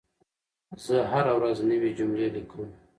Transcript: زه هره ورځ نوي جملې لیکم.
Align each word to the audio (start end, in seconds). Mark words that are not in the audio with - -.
زه 0.85 0.95
هره 1.11 1.33
ورځ 1.37 1.57
نوي 1.69 1.91
جملې 1.99 2.27
لیکم. 2.35 2.61